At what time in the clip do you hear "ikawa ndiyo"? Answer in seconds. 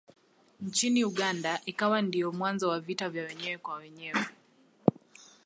1.65-2.31